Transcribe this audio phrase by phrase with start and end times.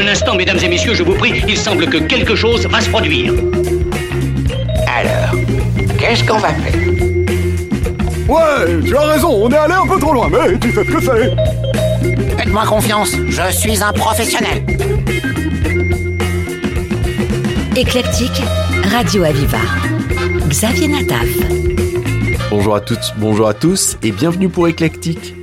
[0.00, 2.88] Un instant, mesdames et messieurs, je vous prie, il semble que quelque chose va se
[2.88, 3.34] produire.
[4.86, 5.38] Alors,
[5.98, 6.80] qu'est-ce qu'on va faire?
[8.26, 10.90] Ouais, tu as raison, on est allé un peu trop loin, mais tu sais ce
[10.90, 12.38] que c'est.
[12.38, 14.64] Faites-moi confiance, je suis un professionnel.
[17.76, 18.42] Éclectique,
[18.90, 19.58] Radio Aviva.
[20.48, 21.28] Xavier Nataf.
[22.48, 25.34] Bonjour à toutes, bonjour à tous et bienvenue pour Éclectique.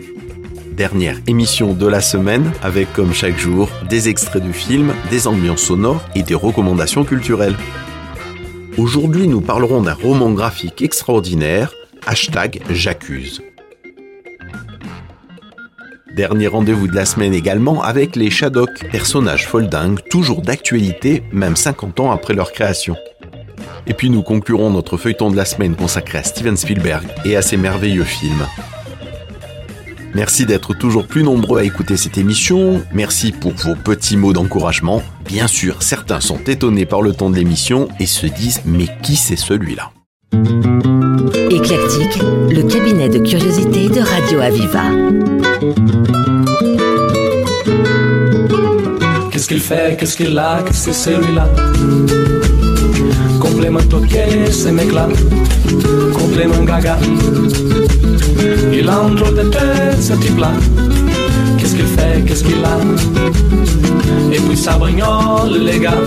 [0.78, 5.64] Dernière émission de la semaine avec comme chaque jour des extraits de films, des ambiances
[5.64, 7.56] sonores et des recommandations culturelles.
[8.78, 11.74] Aujourd'hui nous parlerons d'un roman graphique extraordinaire,
[12.06, 13.42] hashtag J'accuse.
[16.16, 22.02] Dernier rendez-vous de la semaine également avec les Shadok, personnages foldingues toujours d'actualité même 50
[22.02, 22.96] ans après leur création.
[23.88, 27.42] Et puis nous conclurons notre feuilleton de la semaine consacré à Steven Spielberg et à
[27.42, 28.46] ses merveilleux films.
[30.18, 35.04] Merci d'être toujours plus nombreux à écouter cette émission, merci pour vos petits mots d'encouragement.
[35.24, 39.16] Bien sûr, certains sont étonnés par le temps de l'émission et se disent mais qui
[39.16, 39.92] c'est celui-là?
[41.52, 44.86] Éclectique, le cabinet de curiosité de Radio Aviva.
[49.30, 51.48] Qu'est-ce qu'il fait, qu'est-ce qu'il a, qu'est-ce que c'est celui-là?
[53.58, 55.08] Complément toqué, ce mec-là
[56.14, 56.96] Complément gaga
[58.72, 60.52] Il a un drôle de tête, ce type-là
[61.58, 62.78] Qu'est-ce qu'il fait, qu'est-ce qu'il a
[64.32, 66.04] Et puis ça brignole, les gars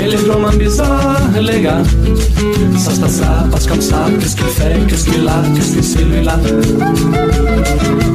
[0.00, 1.82] Et les drôles bizarres, les gars
[2.78, 5.82] Ça se passe, ça passe comme ça Qu'est-ce qu'il fait, qu'est-ce qu'il a, qu'est-ce que
[5.82, 6.38] c'est lui-là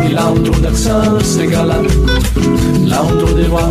[0.10, 1.84] Il a un drôle d'accent, ce gars-là
[2.88, 3.70] Là on tourne des rois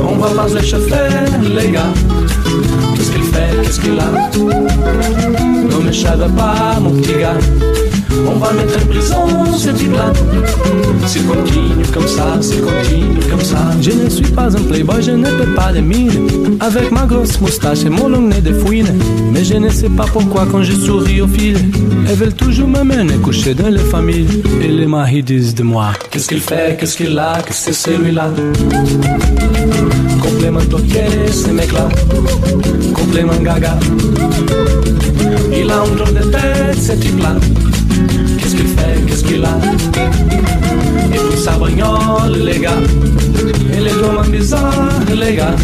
[0.00, 1.10] On va pas les chauffeurs,
[1.56, 1.92] les gars
[3.70, 7.38] qu'est-ce qu'il a Ne me chave pas, mon petit gars
[8.26, 10.12] on va mettre en prison ce type-là.
[11.06, 13.58] S'il continue comme ça, s'il continue comme ça.
[13.80, 16.26] Je ne suis pas un playboy, je ne peux pas de mine.
[16.60, 18.98] Avec ma grosse moustache et mon long nez de fouine.
[19.32, 21.56] Mais je ne sais pas pourquoi quand je souris au fil,
[22.08, 24.42] elles veulent toujours m'amener coucher dans les familles.
[24.60, 27.90] Et les maris disent de moi Qu'est-ce qu'il fait, qu'est-ce qu'il a, qu'est-ce que c'est
[27.90, 28.30] celui-là
[30.20, 31.88] Complément toqué, ce mec-là.
[32.94, 33.78] Complément gaga.
[35.52, 37.34] Il a un drôle de tête, ce type-là.
[38.38, 39.58] Qu'est-ce qu'il fait, qu'est-ce qu'il a
[41.12, 42.80] Et tout ça brignole, les gars
[43.74, 45.56] Et les drôles bizarres, les gars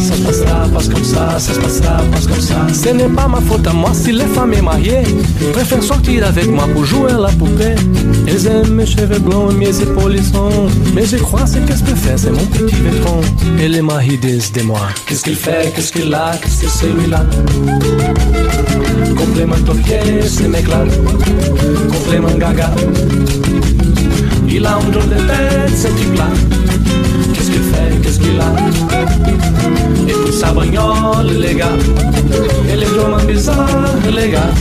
[0.00, 2.66] ça se passera, passe comme ça, ça se passera, passe comme ça.
[2.72, 5.02] Ce n'est pas ma faute à moi si les femmes est mariées
[5.52, 7.74] préfèrent sortir avec moi pour jouer à la poupée.
[8.26, 10.68] Elles aiment mes cheveux blonds et mes épaules sont.
[10.94, 13.20] Mais je crois ce qu'est-ce que fait, c'est mon petit béton.
[13.60, 14.80] Et les maris disent de moi.
[15.06, 17.24] Qu'est-ce qu'il fait, qu'est-ce qu'il a, qu'est-ce que c'est celui-là
[19.16, 20.84] Complément toqué, ce mec-là.
[21.92, 22.70] Complément gaga.
[24.52, 25.88] Il a un drôle de tête, ce
[31.24, 31.76] les gars
[32.72, 33.66] Et les drôles bizarres,
[34.14, 34.52] les gars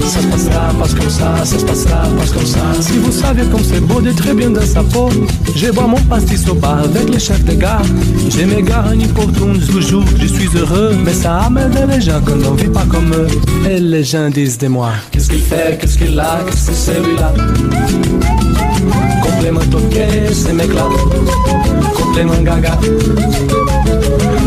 [0.00, 3.42] Ça se passera, passe comme ça, ça se passera, passe comme ça Si vous savez
[3.44, 5.08] comme c'est beau d'être très bien dans sa peau
[5.54, 7.82] Je bois mon pastis au bar avec les chefs de gare.
[8.28, 10.96] J'ai mes garnis pour toujours, je suis heureux.
[11.04, 13.28] Mais ça amène les gens quand on vit pas comme eux.
[13.68, 16.92] Et les gens disent de moi Qu'est-ce qu'il fait, qu'est-ce qu'il a, qu'est-ce que c'est
[16.94, 17.32] celui-là
[19.22, 20.88] Complément toqué, ce mec-là
[21.94, 22.78] Complément gaga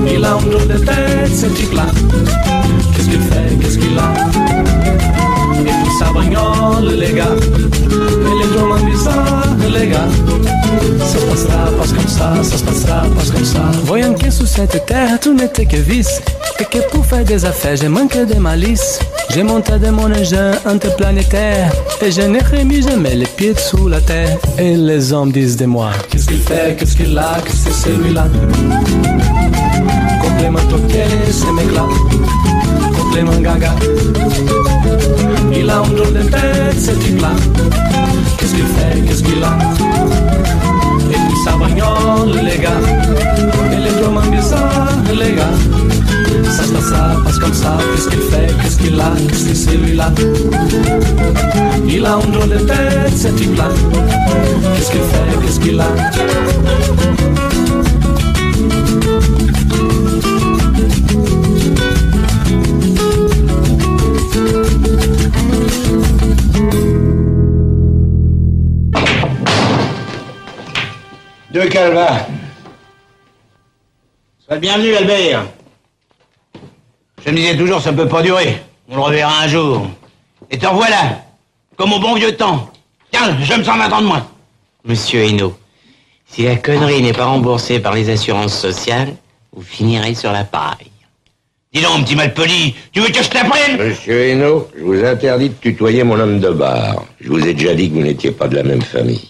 [0.07, 1.85] Il a un drôle de tête, ce type-là?
[2.95, 4.13] Qu'est-ce qu'il fait, qu'est-ce qu'il a?
[5.61, 7.35] Et tout ça brignole, les gars.
[7.35, 10.09] Et les drôles bizarres, les gars.
[10.99, 13.61] Ça se passera, passe comme ça, ça se passera, passe comme ça.
[13.85, 16.21] Voyant que sous cette terre tout n'était que vice,
[16.59, 18.99] et que pour faire des affaires j'ai manqué de malice.
[19.29, 21.71] J'ai monté de mon engin interplanétaire,
[22.01, 24.37] et je n'ai remis jamais les pieds sous la terre.
[24.59, 27.89] Et les hommes disent de moi Qu'est-ce qu'il fait, qu'est-ce qu'il a, qu'est-ce que c'est
[27.89, 28.27] celui-là?
[30.43, 31.85] Complément toqué, ce mec-là,
[32.97, 33.73] complément gaga.
[35.55, 37.29] Il a un drôle de tête, ce type-là.
[38.37, 39.57] Qu'est-ce qu'il fait, qu'est-ce qu'il a
[41.09, 42.71] Et puis ça brignole, les gars
[43.71, 48.19] Et les drôles bizarres, les gars Ça se passe ça, passe comme ça Qu'est-ce qu'il
[48.19, 50.11] fait, qu'est-ce qu'il a Qu'est-ce que c'est celui-là
[51.87, 53.69] Il a un drôle de tête, ce type-là
[54.75, 55.87] Qu'est-ce qu'il fait, qu'est-ce qu'il a
[74.53, 75.45] Sois le bienvenu, Albert.
[77.25, 78.61] Je me disais toujours, ça peut pas durer.
[78.87, 79.87] On le reverra un jour.
[80.51, 81.23] Et te revoilà,
[81.75, 82.71] comme au bon vieux temps.
[83.11, 84.27] Tiens, je me sens attendre moi.
[84.85, 85.57] Monsieur Hainaut,
[86.27, 89.15] Si la connerie n'est pas remboursée par les assurances sociales,
[89.53, 90.91] vous finirez sur la paille.
[91.73, 93.77] Dis donc, petit malpoli, tu veux que je t'apprenne?
[93.77, 97.05] Monsieur Hainaut, je vous interdis de tutoyer mon homme de bar.
[97.19, 99.29] Je vous ai déjà dit que vous n'étiez pas de la même famille.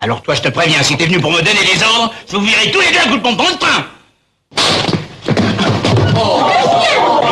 [0.00, 2.44] Alors toi, je te préviens, si t'es venu pour me donner des ordres, je vous
[2.44, 3.86] virerai tous les deux un coup de pompon de train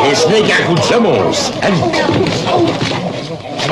[0.09, 1.51] Et ce n'est qu'un coup de semonce.
[1.61, 1.75] Allez.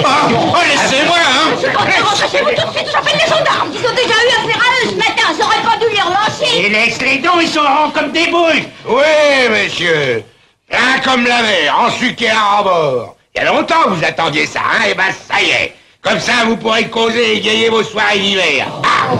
[0.03, 3.25] Ah, oh, laissez-moi, hein Je pense que rentrer chez vous tout de suite, j'appelle les
[3.25, 6.01] gendarmes Ils ont déjà eu affaire à eux ce matin, ça aurait pas dû les
[6.01, 10.23] relancer Et laisse les dents, ils sont ronds comme des boules Oui, monsieur.
[10.69, 13.15] Plein comme la mer, en sucre et à bord.
[13.33, 15.75] Il y a longtemps que vous attendiez ça, hein Et ben ça y est.
[16.05, 18.67] Comme ça, vous pourrez causer et égayer vos soirées d'hiver.
[18.83, 19.15] Ah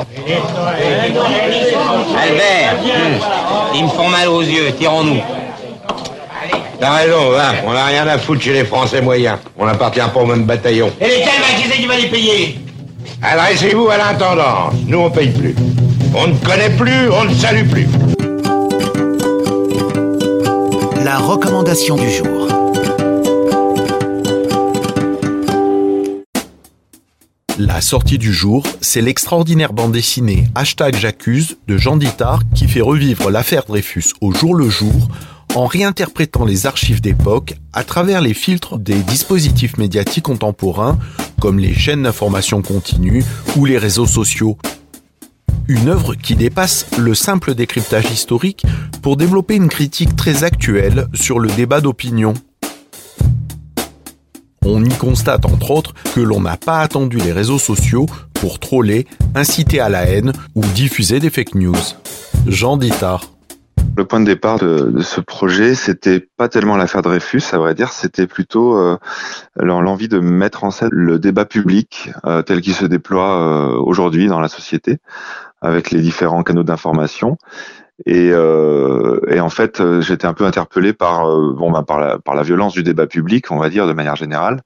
[2.22, 3.20] Albert, hum,
[3.74, 5.22] ils me font mal aux yeux, tirons-nous.
[6.80, 7.54] T'as raison, va.
[7.66, 9.40] On n'a rien à foutre chez les Français moyens.
[9.58, 10.92] On n'appartient pas au même bataillon.
[11.02, 12.60] Et les calmes, qui c'est qui va les payer?
[13.22, 14.74] Adressez-vous à l'intendance.
[14.86, 15.56] Nous, on paye plus.
[16.14, 17.88] On ne connaît plus, on ne salue plus.
[21.04, 22.45] La recommandation du jour.
[27.58, 32.82] La sortie du jour, c'est l'extraordinaire bande dessinée Hashtag J'accuse de Jean Dittard qui fait
[32.82, 35.08] revivre l'affaire Dreyfus au jour le jour
[35.56, 41.00] en réinterprétant les archives d'époque à travers les filtres des dispositifs médiatiques contemporains
[41.40, 43.24] comme les chaînes d'information continue
[43.56, 44.58] ou les réseaux sociaux.
[45.70, 48.66] Une œuvre qui dépasse le simple décryptage historique
[49.02, 52.34] pour développer une critique très actuelle sur le débat d'opinion.
[54.68, 59.06] On y constate entre autres que l'on n'a pas attendu les réseaux sociaux pour troller,
[59.36, 61.76] inciter à la haine ou diffuser des fake news.
[62.48, 63.22] Jean Dittard.
[63.96, 67.92] Le point de départ de, ce projet, c'était pas tellement l'affaire Dreyfus, à vrai dire,
[67.92, 68.98] c'était plutôt euh,
[69.56, 74.28] l'envie de mettre en scène le débat public euh, tel qu'il se déploie euh, aujourd'hui
[74.28, 74.98] dans la société,
[75.62, 77.38] avec les différents canaux d'information.
[78.06, 82.36] Et, euh, et, en fait, j'étais un peu interpellé par, bon, bah, par, la, par
[82.36, 84.62] la violence du débat public, on va dire, de manière générale,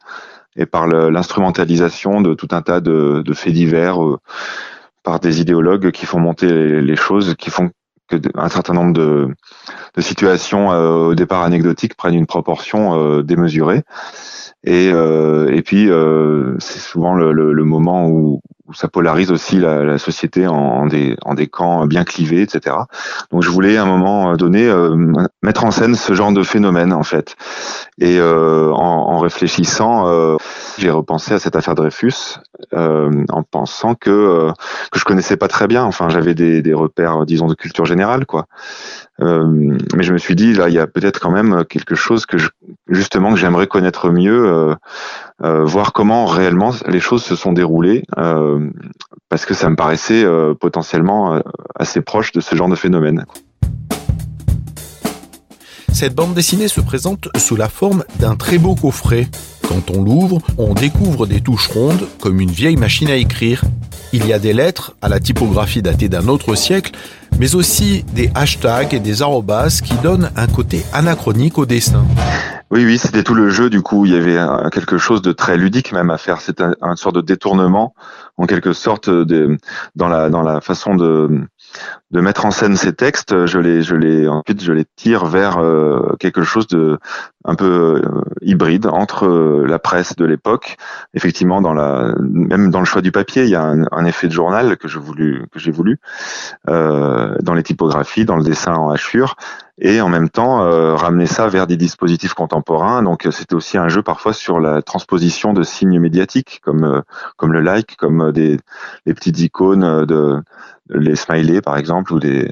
[0.56, 4.00] et par l'instrumentalisation de tout un tas de, de faits divers
[5.04, 7.72] par des idéologues qui font monter les, choses, qui font
[8.10, 9.28] que un certain nombre de,
[9.96, 13.84] de situations euh, au départ anecdotiques prennent une proportion euh, démesurée.
[14.64, 15.90] Et, euh, et puis
[16.60, 20.86] c'est souvent le, le, le, moment où, où ça polarise aussi la, la société en,
[20.86, 22.76] des, en des camps bien clivés, etc.
[23.32, 24.96] Donc je voulais à un moment donné euh,
[25.42, 27.36] mettre en scène ce genre de phénomène en fait.
[28.00, 30.38] Et euh, en, en, réfléchissant, euh,
[30.78, 32.38] j'ai repensé à cette affaire Dreyfus
[32.72, 34.52] en pensant que
[34.92, 35.84] que je connaissais pas très bien.
[35.84, 38.46] Enfin, j'avais des, des repères, disons, de culture générale, quoi.
[39.20, 42.38] mais je me suis dit là, il y a peut-être quand même quelque chose que
[42.38, 42.50] je,
[42.88, 44.76] justement que j'aimerais connaître mieux.
[45.42, 48.59] Euh, voir comment réellement les choses se sont déroulées, euh,
[49.30, 51.42] parce que ça me paraissait euh, potentiellement
[51.76, 53.26] assez proche de ce genre de phénomène.
[55.92, 59.28] Cette bande dessinée se présente sous la forme d'un très beau coffret.
[59.68, 63.64] Quand on l'ouvre, on découvre des touches rondes comme une vieille machine à écrire.
[64.14, 66.92] Il y a des lettres à la typographie datée d'un autre siècle,
[67.38, 72.06] mais aussi des hashtags et des arrobas qui donnent un côté anachronique au dessin.
[72.72, 73.70] Oui, oui, c'était tout le jeu.
[73.70, 74.38] Du coup, il y avait
[74.72, 76.40] quelque chose de très ludique même à faire.
[76.40, 77.94] C'était un, un sorte de détournement,
[78.40, 79.58] en quelque sorte, de,
[79.96, 81.50] dans la façon de
[82.12, 83.46] mettre en scène ces textes.
[83.46, 86.98] Je les ensuite je les tire vers euh, quelque chose de
[87.46, 90.78] un peu euh, hybride entre euh, la presse de l'époque.
[91.14, 94.88] Effectivement, même dans le choix du papier, il y a un, effet de journal que
[94.88, 96.00] j'ai voulu
[96.70, 99.36] euh, dans les typographies, dans le dessin en hachure
[99.82, 103.02] et en même temps euh, ramener ça vers des dispositifs contemporains.
[103.02, 107.02] Donc c'était aussi un jeu parfois sur la transposition de signes médiatiques comme euh,
[107.38, 108.60] comme le like, comme des
[109.06, 110.42] les petites icônes de
[110.90, 112.52] les smileys par exemple ou des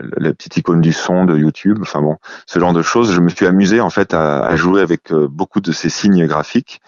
[0.00, 2.16] la petite icône du son de YouTube, enfin bon,
[2.46, 3.12] ce genre de choses.
[3.12, 6.80] Je me suis amusé en fait à, jouer avec beaucoup de ces signes graphiques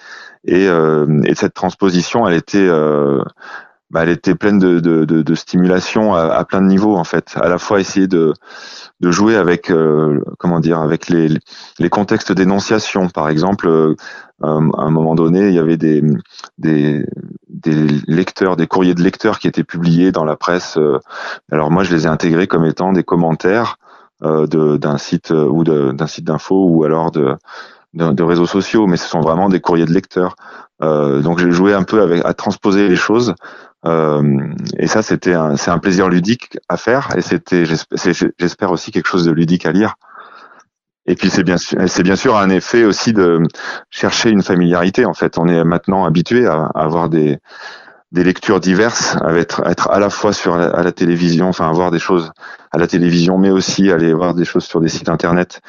[0.47, 3.23] et, euh, et cette transposition, elle était euh,
[3.95, 7.05] bah, elle était pleine de, de, de, de stimulation à, à, plein de niveaux en
[7.05, 7.37] fait.
[7.37, 8.35] À la fois essayer de,
[8.99, 11.29] de jouer avec euh, comment dire avec les,
[11.79, 13.09] les contextes d'énonciation.
[13.09, 13.95] Par exemple, euh,
[14.43, 16.03] à un moment donné, il y avait des,
[16.59, 17.07] des,
[17.49, 20.77] des lecteurs, des courriers de lecteurs qui étaient publiés dans la presse.
[21.53, 23.77] Alors moi, je les ai intégrés comme étant des commentaires
[24.25, 27.37] euh, d'un site ou d'un site d'info ou alors de,
[27.95, 30.37] de, réseaux sociaux, mais ce sont vraiment des courriers de lecteurs.
[30.83, 33.35] Euh, donc j'ai joué un peu avec à transposer les choses
[33.87, 38.91] euh, et ça, c'était un, c'est un plaisir ludique à faire, et c'était, j'espère aussi
[38.91, 39.95] quelque chose de ludique à lire.
[41.07, 43.43] Et puis c'est bien, c'est bien sûr un effet aussi de
[43.91, 45.05] chercher une familiarité.
[45.05, 47.39] En fait, on est maintenant habitué à, à avoir des
[48.11, 52.33] lectures diverses, à être, à la fois sur à la télévision, enfin voir des choses
[52.73, 55.61] à la télévision, mais aussi aller voir des choses sur des sites internet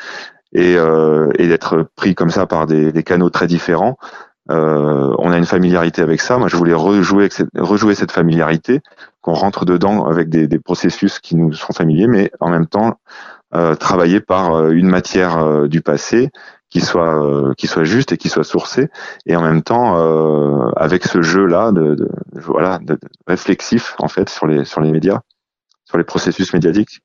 [0.56, 3.98] et, euh, et d'être pris comme ça par des, des canaux très différents.
[4.50, 6.38] Euh, on a une familiarité avec ça.
[6.38, 8.82] Moi, je voulais rejouer, rejouer cette familiarité,
[9.22, 13.00] qu'on rentre dedans avec des, des, processus qui nous sont familiers, mais en même temps
[13.54, 16.30] euh, travailler par euh, une matière euh, du passé
[16.70, 18.90] qui soit euh, qui soit juste et qui soit sourcée,
[19.26, 19.96] et en même temps
[20.76, 22.98] avec ce jeu là de, de voilà de
[23.28, 25.22] réflexif en fait sur les sur les médias,
[25.86, 27.02] sur les processus médiatiques.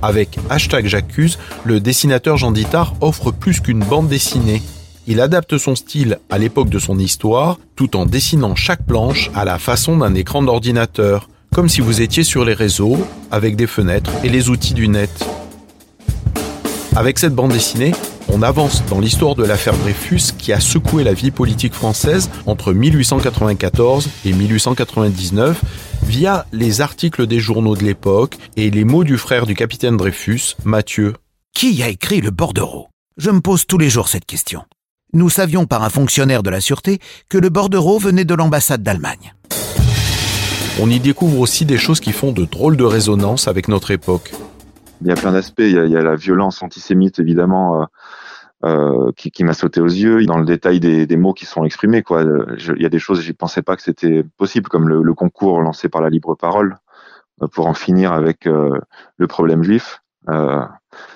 [0.00, 4.62] Avec hashtag J'accuse, le dessinateur Jean Dittard offre plus qu'une bande dessinée.
[5.08, 9.44] Il adapte son style à l'époque de son histoire, tout en dessinant chaque planche à
[9.44, 12.98] la façon d'un écran d'ordinateur, comme si vous étiez sur les réseaux,
[13.30, 15.10] avec des fenêtres et les outils du net.
[16.94, 17.92] Avec cette bande dessinée,
[18.28, 22.72] on avance dans l'histoire de l'affaire Dreyfus qui a secoué la vie politique française entre
[22.72, 25.60] 1894 et 1899
[26.04, 30.56] via les articles des journaux de l'époque et les mots du frère du capitaine Dreyfus,
[30.64, 31.14] Mathieu.
[31.54, 32.88] Qui a écrit le bordereau?
[33.16, 34.62] Je me pose tous les jours cette question.
[35.12, 39.34] Nous savions par un fonctionnaire de la sûreté que le bordereau venait de l'ambassade d'Allemagne.
[40.80, 44.32] On y découvre aussi des choses qui font de drôles de résonance avec notre époque.
[45.00, 45.60] Il y a plein d'aspects.
[45.60, 47.86] Il, il, y a la violence antisémite, évidemment,
[48.64, 50.24] euh, euh, qui, qui m'a sauté aux yeux.
[50.26, 52.24] Dans le détail des, des, mots qui sont exprimés, quoi.
[52.56, 55.14] Je, il y a des choses, je pensais pas que c'était possible, comme le, le,
[55.14, 56.76] concours lancé par la libre parole
[57.42, 58.78] euh, pour en finir avec euh,
[59.16, 60.02] le problème juif.
[60.28, 60.62] Euh,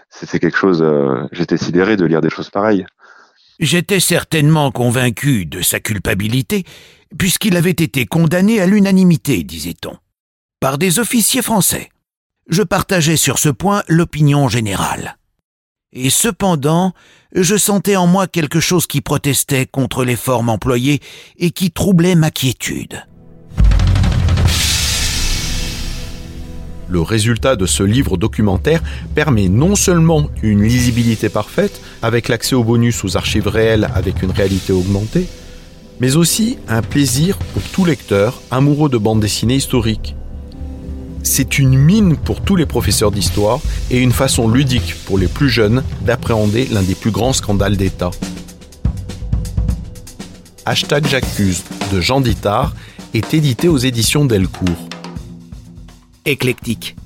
[0.08, 0.84] c'est quelque chose.
[1.32, 2.84] J'étais sidéré de lire des choses pareilles.
[3.58, 6.64] J'étais certainement convaincu de sa culpabilité,
[7.18, 9.96] puisqu'il avait été condamné à l'unanimité, disait-on,
[10.60, 11.88] par des officiers français.
[12.48, 15.16] Je partageais sur ce point l'opinion générale.
[15.94, 16.94] Et cependant,
[17.34, 21.00] je sentais en moi quelque chose qui protestait contre les formes employées
[21.38, 23.04] et qui troublait ma quiétude.
[26.88, 28.82] Le résultat de ce livre documentaire
[29.14, 34.30] permet non seulement une lisibilité parfaite, avec l'accès aux bonus aux archives réelles avec une
[34.30, 35.26] réalité augmentée,
[36.00, 40.16] mais aussi un plaisir pour tout lecteur amoureux de bande dessinée historique.
[41.22, 43.60] C'est une mine pour tous les professeurs d'histoire
[43.90, 48.10] et une façon ludique pour les plus jeunes d'appréhender l'un des plus grands scandales d'État.
[50.66, 51.62] Hashtag J'accuse
[51.92, 52.74] de Jean Dittard
[53.14, 54.88] est édité aux éditions Delcourt
[56.24, 56.96] éclectique.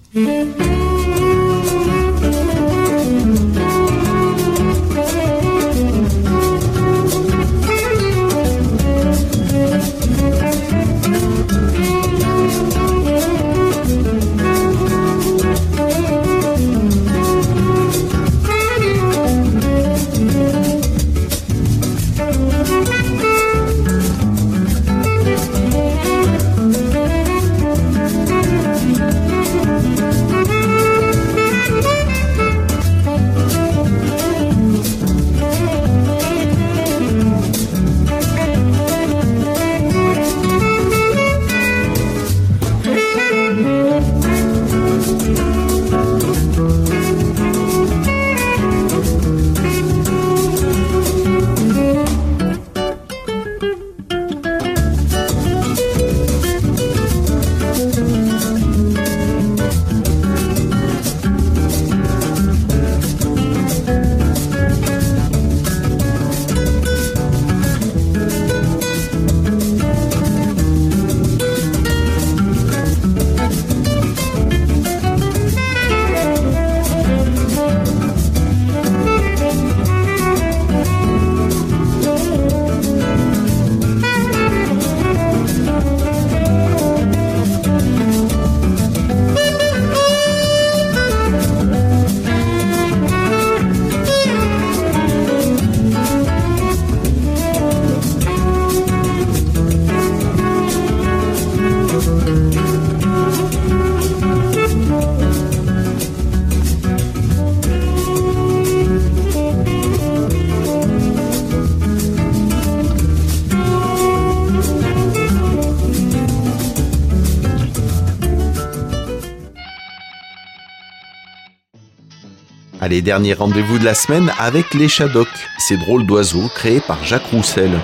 [122.97, 127.27] Allez, dernier rendez-vous de la semaine avec les Shadocks, ces drôles d'oiseaux créés par Jacques
[127.27, 127.79] Roussel.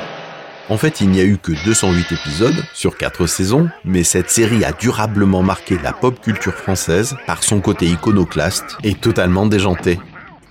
[0.71, 4.65] En fait, il n'y a eu que 208 épisodes sur 4 saisons, mais cette série
[4.65, 10.01] a durablement marqué la pop culture française par son côté iconoclaste et totalement déjanté.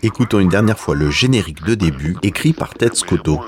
[0.03, 3.41] Écoutons une dernière fois le générique de début écrit par Ted Scotto.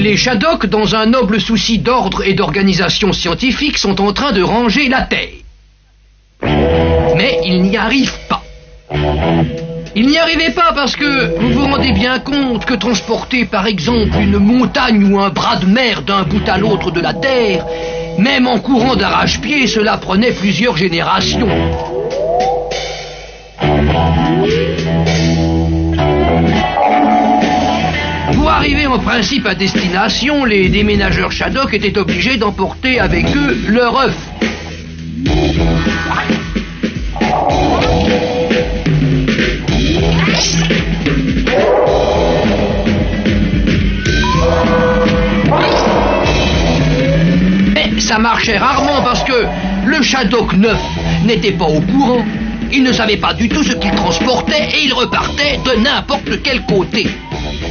[0.00, 4.88] Les Shadok, dans un noble souci d'ordre et d'organisation scientifique, sont en train de ranger
[4.88, 5.28] la Terre.
[7.16, 8.42] Mais ils n'y arrivent pas.
[9.94, 14.16] Ils n'y arrivaient pas parce que vous vous rendez bien compte que transporter par exemple
[14.18, 17.66] une montagne ou un bras de mer d'un bout à l'autre de la Terre,
[18.16, 21.46] même en courant d'arrache-pied, cela prenait plusieurs générations.
[28.60, 34.14] Arriver en principe à destination, les déménageurs Shadok étaient obligés d'emporter avec eux leur œuf.
[47.72, 49.46] Mais ça marchait rarement parce que
[49.86, 50.78] le Shadok neuf
[51.24, 52.26] n'était pas au courant.
[52.70, 56.60] Il ne savait pas du tout ce qu'il transportait et il repartait de n'importe quel
[56.66, 57.06] côté.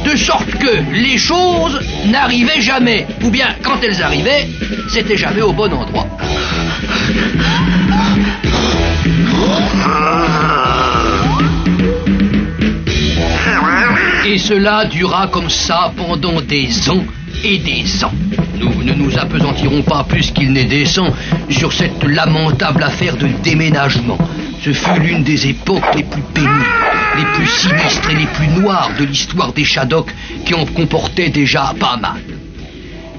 [0.04, 3.06] De sorte que les choses n'arrivaient jamais.
[3.22, 4.48] Ou bien, quand elles arrivaient,
[4.88, 6.06] c'était jamais au bon endroit.
[14.26, 17.04] Et cela dura comme ça pendant des ans
[17.42, 18.12] et des ans.
[18.58, 21.12] Nous ne nous apesantirons pas plus qu'il n'est décent
[21.48, 24.18] sur cette lamentable affaire de déménagement.
[24.62, 26.52] Ce fut l'une des époques les plus pénibles,
[27.20, 30.06] les plus sinistres et les plus noires de l'histoire des Shadok
[30.46, 32.20] qui en comportait déjà pas mal.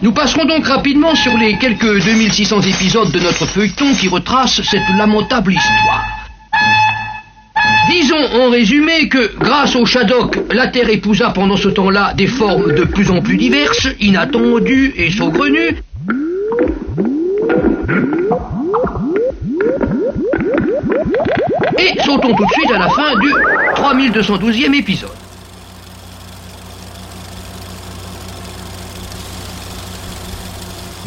[0.01, 4.89] Nous passerons donc rapidement sur les quelques 2600 épisodes de notre feuilleton qui retracent cette
[4.97, 6.05] lamentable histoire.
[7.89, 12.73] Disons en résumé que, grâce au Shadok, la Terre épousa pendant ce temps-là des formes
[12.73, 15.77] de plus en plus diverses, inattendues et saugrenues.
[21.77, 25.09] Et sautons tout de suite à la fin du 3212e épisode.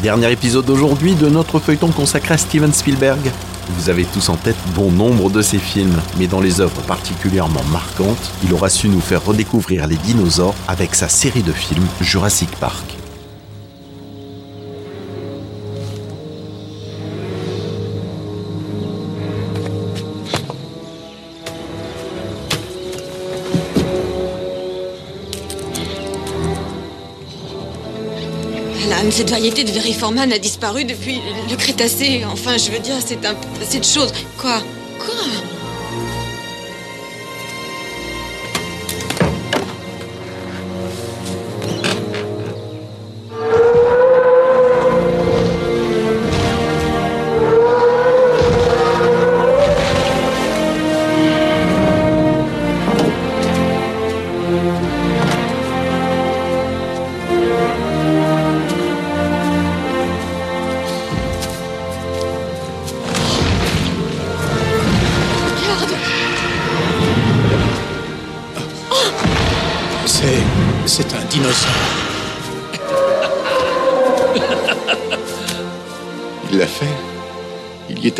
[0.01, 3.31] Dernier épisode d'aujourd'hui de notre feuilleton consacré à Steven Spielberg.
[3.69, 7.63] Vous avez tous en tête bon nombre de ses films, mais dans les œuvres particulièrement
[7.71, 12.51] marquantes, il aura su nous faire redécouvrir les dinosaures avec sa série de films Jurassic
[12.57, 12.94] Park.
[29.15, 32.25] Cette variété de Veriforman a disparu depuis le Crétacé.
[32.29, 34.11] Enfin, je veux dire, c'est un assez de choses.
[34.37, 34.61] Quoi?
[34.99, 35.54] Quoi?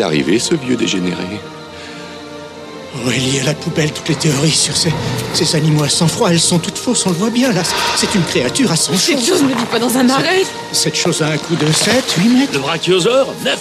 [0.06, 1.40] Arrivé, ce vieux dégénéré.
[3.04, 4.92] Aurélie, à la poubelle, toutes les théories sur ces,
[5.34, 7.62] ces animaux à sang-froid, elles sont toutes fausses, on le voit bien là.
[7.96, 8.98] C'est une créature à sang chaud.
[8.98, 10.44] Cette chose ne vit pas dans un marais.
[10.72, 12.52] Cette chose a un coup de 7, 8 mètres.
[12.54, 13.58] Le brachiosaure, 9.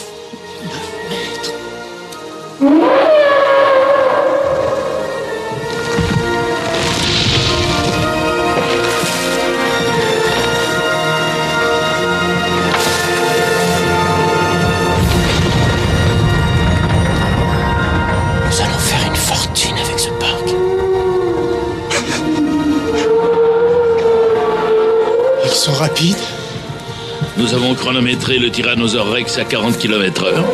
[28.56, 30.46] Tyrannosaure Rex à 40 km heure.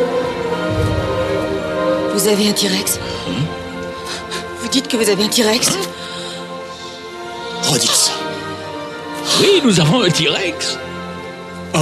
[2.12, 2.98] Vous avez un T-Rex
[4.60, 5.70] Vous dites que vous avez un T-Rex
[7.62, 8.10] Redites ça.
[9.38, 10.78] Oui, nous avons un T-Rex.
[11.74, 11.78] Oh,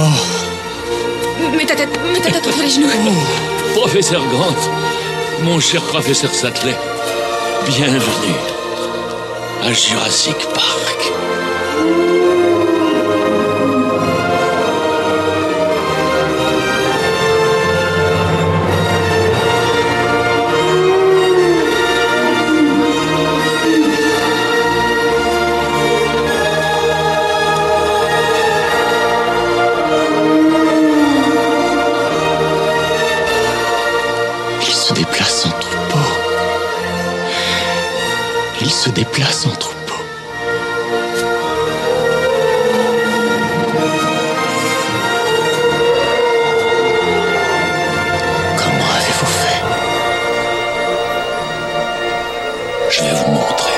[1.57, 2.87] Mets ta tête, mets ta tête entre les genoux.
[3.73, 4.55] Professeur Grant,
[5.41, 6.75] mon cher professeur Sattler,
[7.65, 8.35] bienvenue
[9.63, 11.11] à Jurassic Park.
[38.71, 39.95] Il se déplace en troupeau.
[48.55, 49.61] Comment avez-vous fait?
[52.91, 53.73] Je vais vous montrer.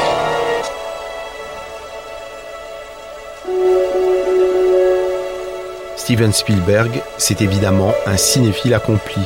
[5.95, 9.23] Steven Spielberg, c'est évidemment un cinéphile accompli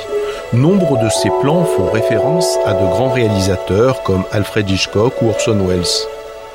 [0.54, 5.58] Nombre de ses plans font référence à de grands réalisateurs comme Alfred Hitchcock ou Orson
[5.68, 5.84] Welles.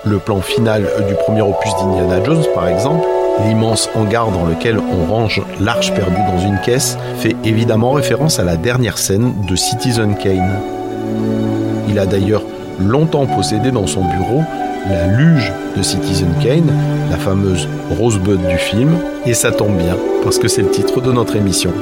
[0.07, 3.07] Le plan final du premier opus d'Indiana Jones, par exemple,
[3.45, 8.45] l'immense hangar dans lequel on range l'arche perdue dans une caisse, fait évidemment référence à
[8.45, 10.61] la dernière scène de Citizen Kane.
[11.87, 12.43] Il a d'ailleurs
[12.81, 14.41] longtemps possédé dans son bureau
[14.89, 16.73] la luge de Citizen Kane,
[17.11, 21.13] la fameuse Rosebud du film, et ça tombe bien, parce que c'est le titre de
[21.13, 21.73] notre émission.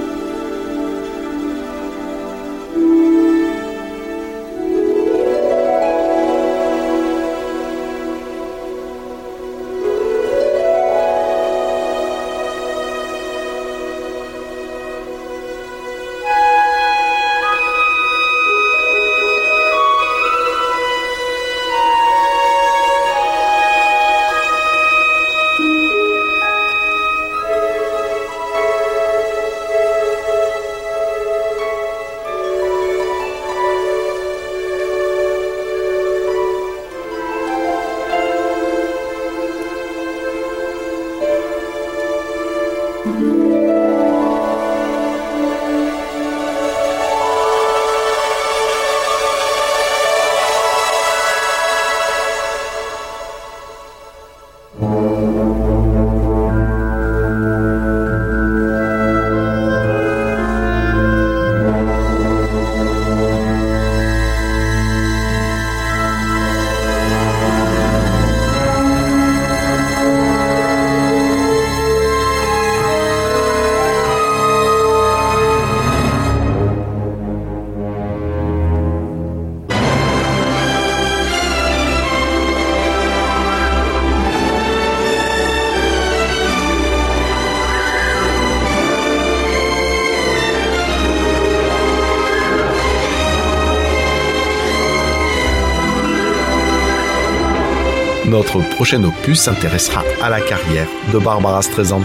[98.52, 102.02] Notre prochain opus s'intéressera à la carrière de Barbara Streisand.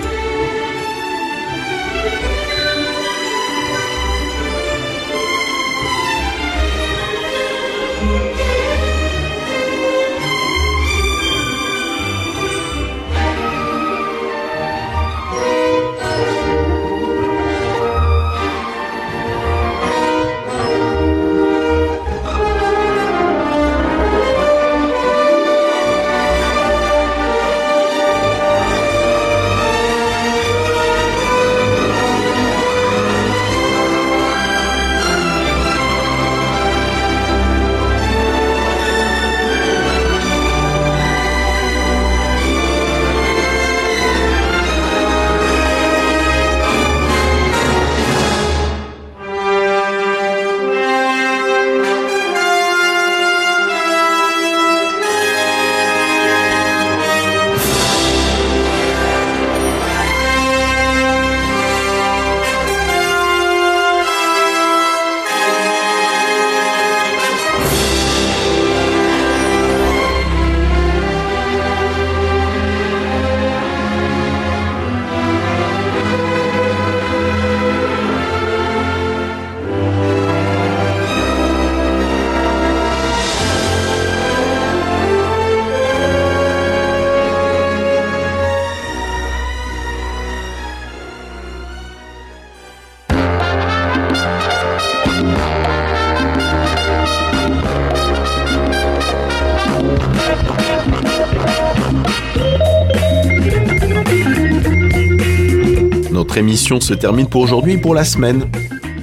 [106.38, 108.50] Émission se termine pour aujourd'hui et pour la semaine.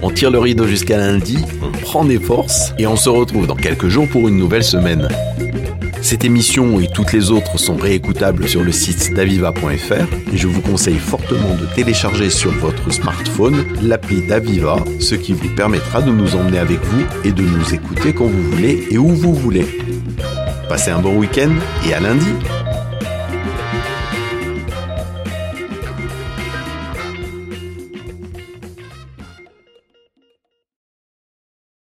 [0.03, 3.57] On tire le rideau jusqu'à lundi, on prend des forces et on se retrouve dans
[3.57, 5.09] quelques jours pour une nouvelle semaine.
[6.03, 10.61] Cette émission et toutes les autres sont réécoutables sur le site daviva.fr et je vous
[10.61, 16.37] conseille fortement de télécharger sur votre smartphone l'appli d'Aviva, ce qui vous permettra de nous
[16.37, 19.67] emmener avec vous et de nous écouter quand vous voulez et où vous voulez.
[20.69, 21.53] Passez un bon week-end
[21.89, 22.29] et à lundi